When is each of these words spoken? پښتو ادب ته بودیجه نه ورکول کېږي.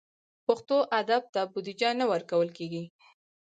پښتو 0.47 0.77
ادب 0.99 1.23
ته 1.33 1.41
بودیجه 1.51 1.89
نه 1.99 2.05
ورکول 2.11 2.49
کېږي. 2.57 2.83